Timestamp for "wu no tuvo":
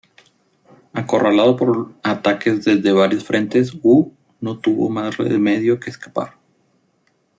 3.83-4.89